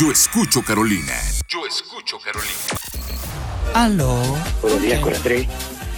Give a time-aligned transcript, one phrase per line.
[0.00, 1.12] Yo escucho Carolina.
[1.48, 2.50] Yo escucho Carolina.
[3.74, 4.16] Aló.
[4.62, 5.46] Buenos días con Andrés.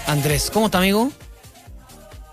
[0.06, 1.10] Andrés, ¿cómo está, amigo?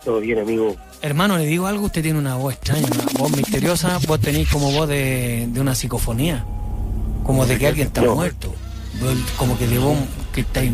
[0.03, 0.75] Todo bien, amigo.
[1.01, 4.71] Hermano, le digo algo, usted tiene una voz extraña, una voz misteriosa, vos tenéis como
[4.71, 6.43] voz de, de una psicofonía,
[7.23, 8.15] como de que alguien está No.
[8.15, 8.53] muerto,
[9.37, 9.97] como que de vos
[10.33, 10.71] que estáis,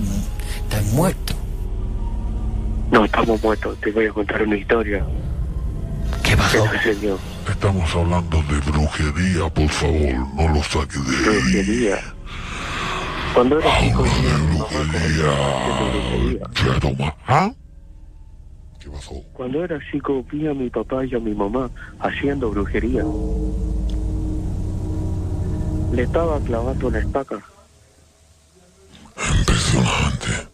[0.63, 1.33] estáis muerto.
[2.91, 3.77] No, estamos muertos.
[3.81, 5.05] Te voy a contar una historia.
[6.23, 6.65] ¿Qué ¿Qué pasó?
[6.71, 7.19] sucedió?
[7.49, 11.41] Estamos hablando de brujería, por favor, no lo saque de ahí.
[11.41, 11.99] Brujería.
[13.33, 13.93] Cuando era Habla de
[14.53, 15.29] brujería.
[16.99, 17.13] más.
[17.27, 17.51] ¿Ah?
[18.79, 19.13] ¿Qué pasó?
[19.33, 21.69] Cuando era chico, vi a mi papá y a mi mamá
[21.99, 23.03] haciendo brujería.
[25.93, 27.39] Le estaba clavando una estaca.
[29.39, 30.47] Impresionante.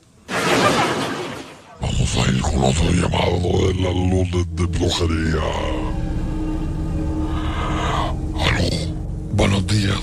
[1.82, 5.42] Vamos a ir con otro llamado de la luz de, de brujería.
[9.62, 10.00] Buenos días.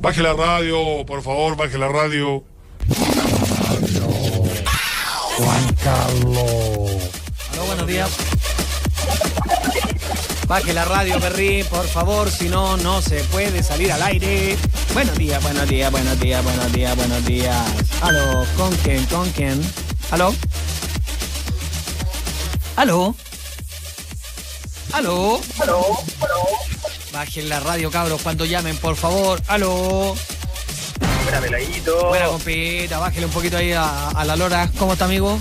[0.00, 2.44] Baje la radio, por favor, baje la radio.
[5.36, 6.90] Juan Carlos.
[7.52, 8.10] Aló, buenos días.
[10.46, 14.56] Baje la radio, Perrín, por favor, si no, no se puede salir al aire.
[14.94, 17.56] Buenos días, buenos días, buenos días, buenos días, buenos días.
[18.02, 19.60] Aló, ¿con quién, con quién?
[20.10, 20.34] Aló.
[22.76, 23.14] Aló.
[24.92, 25.40] Aló.
[25.60, 25.86] Aló.
[27.12, 29.40] Bajen la radio, cabros, cuando llamen, por favor.
[29.48, 30.14] Aló.
[31.24, 32.08] Buena peladito.
[32.08, 34.70] Buena compita, bájele un poquito ahí a, a la lora.
[34.78, 35.38] ¿Cómo está, amigo?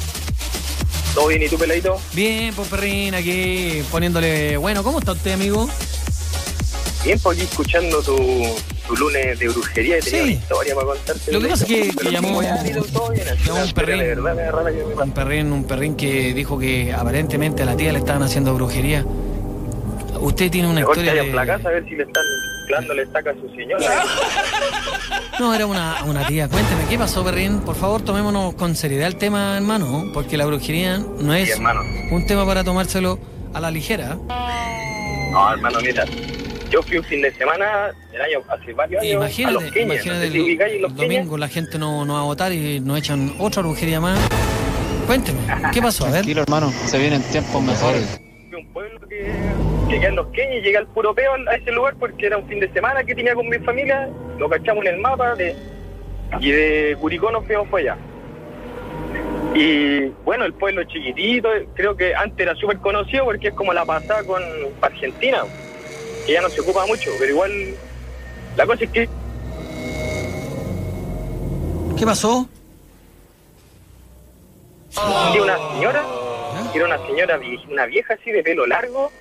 [1.14, 2.00] ¿Todo bien y tú, peladito?
[2.14, 4.58] Bien, pues perrín, aquí poniéndole.
[4.58, 5.68] Bueno, ¿cómo está usted, amigo?
[7.04, 8.18] Bien, por aquí escuchando tu,
[8.88, 10.24] tu lunes de brujería y tenía Sí.
[10.24, 11.32] una historia para contarte.
[11.32, 13.98] Lo que pasa es que- que llamó- llamó la un perrín.
[14.00, 18.54] Verdad, Un perrín, un perrín que dijo que aparentemente a la tía le estaban haciendo
[18.54, 19.06] brujería.
[20.20, 21.48] Usted tiene una que historia en la de...
[21.48, 22.24] casa a ver si le están
[22.68, 24.04] clándole estaca a su señora.
[25.40, 26.48] No, era una, una tía.
[26.50, 27.60] Cuénteme, ¿qué pasó, perrín?
[27.62, 31.82] Por favor, tomémonos con seriedad el tema, hermano, porque la brujería no Sí, es hermano.
[32.12, 33.20] un tema para tomárselo
[33.54, 34.18] a la ligera.
[35.32, 36.06] No, hermano, mira.
[36.70, 40.06] Yo fui un fin de semana, el año, hace varios años, a los Imagínate, Queñes.
[40.06, 43.34] imagínate no sé el, domingo la gente no, no va a votar y nos echan
[43.40, 44.20] otra brujería más.
[45.06, 45.40] Cuénteme,
[45.72, 46.04] ¿qué pasó?
[46.04, 46.16] A ver.
[46.24, 48.20] Tranquilo, hermano, se vienen tiempos mejores.
[48.58, 49.32] Un pueblo que
[49.88, 52.60] llegué a los Queñes, llegué al puro peo a ese lugar porque era un fin
[52.60, 54.10] de semana que tenía con mi familia,
[54.40, 55.56] lo cachamos en el mapa de,
[56.40, 57.98] y de Curicó nos fuimos para allá.
[59.54, 63.86] Y bueno, el pueblo chiquitito, creo que antes era súper conocido porque es como la
[63.86, 64.42] pasada con
[64.82, 65.44] Argentina,
[66.26, 67.52] que ya no se ocupa mucho, pero igual
[68.56, 69.10] la cosa es que
[71.98, 72.48] ¿Qué pasó?
[75.34, 76.04] vi una señora,
[76.74, 79.12] era una señora, una vieja así de pelo largo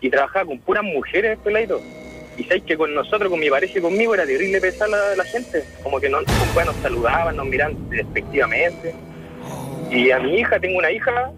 [0.00, 1.80] y trabajaba con puras mujeres, peladito.
[2.36, 5.24] Y sabéis que con nosotros, con mi pareja y conmigo, era terrible pesar la, la
[5.24, 5.62] gente.
[5.82, 6.18] Como que no,
[6.54, 8.94] pues, nos saludaban, nos miraban despectivamente.
[9.90, 11.30] Y a mi hija, tengo una hija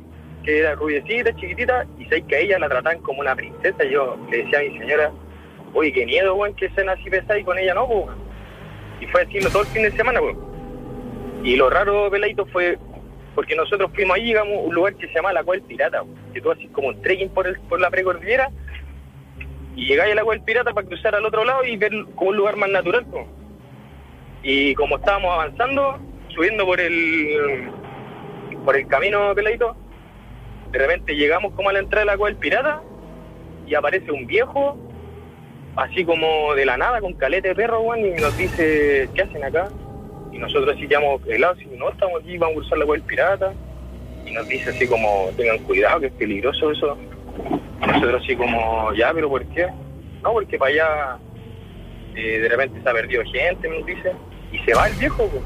[0.44, 3.84] que era rubiecita, chiquitita, y sabéis que a ella la trataban como una princesa.
[3.84, 5.10] Y yo le decía a mi señora,
[5.72, 8.16] oye, qué miedo, weón, que sean así pesadas y con ella no, pues.
[9.00, 10.36] Y fue así todo el fin de semana, pues.
[11.42, 12.78] Y lo raro, peladito, fue
[13.34, 16.02] porque nosotros fuimos ahí, llegamos a un lugar que se llama la del Pirata,
[16.32, 18.50] que tú haces como un trekking por, el, por la precordillera
[19.76, 22.30] y llegáis a la Cueva del Pirata para cruzar al otro lado y ver como
[22.30, 23.06] un lugar más natural.
[24.42, 27.70] Y como estábamos avanzando, subiendo por el
[28.64, 29.76] por el camino peladito,
[30.70, 32.82] de repente llegamos como a la entrada de la del Pirata
[33.66, 34.78] y aparece un viejo,
[35.76, 39.44] así como de la nada, con caleta de perro, weón, y nos dice, ¿qué hacen
[39.44, 39.68] acá?
[40.34, 43.06] Y nosotros así quedamos helados, y no, estamos aquí, vamos a cruzar la cueva del
[43.08, 43.54] pirata.
[44.26, 46.98] Y nos dice así como, tengan cuidado, que es peligroso eso.
[47.82, 49.66] Y nosotros así como, ya, pero ¿por qué?
[50.22, 51.18] No, porque para allá
[52.16, 54.12] eh, de repente se ha perdido gente, nos dice.
[54.52, 55.42] Y se va el viejo, pues.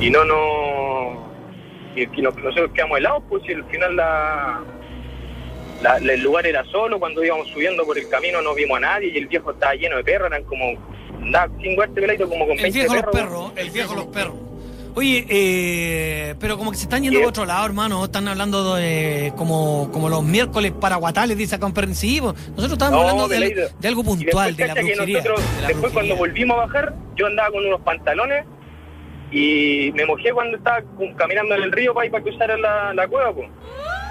[0.00, 1.30] Y no, no...
[1.94, 4.60] Y, y nos- nosotros quedamos helados, pues, y al final la,
[5.82, 8.80] la- la- el lugar era solo, cuando íbamos subiendo por el camino no vimos a
[8.80, 10.64] nadie y el viejo estaba lleno de perros, eran como,
[11.22, 13.52] andaba sin guarte peladito como con 20 El viejo los perros.
[13.56, 14.34] el viejo los perros.
[14.94, 18.04] Oye, eh, pero como que se están yendo por otro lado, hermano.
[18.04, 21.94] Están hablando de como, como los miércoles para Guatales, dice acá un.
[21.94, 25.18] Sí, pues, nosotros estábamos No, hablando de, algo puntual, de la brujería.
[25.18, 28.44] nosotros, de la después cuando volvimos a bajar, yo andaba con unos pantalones
[29.30, 30.82] y me mojé cuando estaba
[31.16, 33.32] caminando en el río para ir para cruzar la, la cueva.
[33.32, 33.44] po.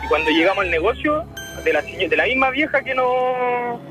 [0.04, 1.26] Y cuando llegamos al negocio,
[1.64, 3.82] de la, de la misma vieja que no...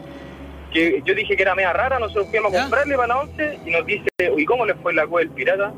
[0.72, 3.70] que yo dije que era media rara, nosotros fuimos a comprarle para la once y
[3.70, 5.72] nos dice, ¿y cómo le fue la cueva del pirata?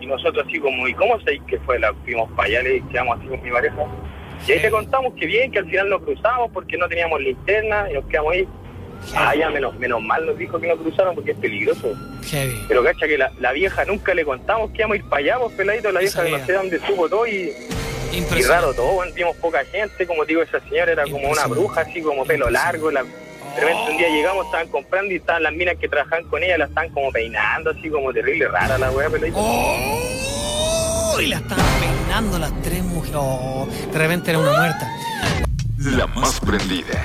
[0.00, 1.92] Y nosotros así como, ¿y cómo sabéis que fue la?
[2.04, 3.86] Fuimos para allá, le quedamos así con mi pareja.
[4.46, 7.90] Y ahí te contamos que bien, que al final nos cruzamos porque no teníamos linterna
[7.90, 8.48] y nos quedamos ahí.
[9.14, 11.94] Ah, ya, menos, menos mal nos dijo que no cruzaron porque es peligroso.
[12.30, 12.64] Heavy.
[12.68, 15.38] Pero cacha que la, la vieja nunca le contamos que íbamos a ir para allá,
[15.38, 17.52] pues peladito, la vieja no sé dónde supo todo y,
[18.12, 21.82] y raro todo, bueno, vimos poca gente, como digo, esa señora era como una bruja,
[21.82, 23.04] así como pelo largo, la,
[23.56, 26.58] de repente un día llegamos, estaban comprando y estaban las minas que trabajaban con ella,
[26.58, 29.38] la estaban como peinando, así como terrible rara la wea, peladito.
[29.38, 31.18] ¡Oh!
[31.20, 33.16] Y la estaban peinando las tres mujeres.
[33.18, 34.88] Oh, de repente era una muerta.
[35.78, 37.04] La más prendida.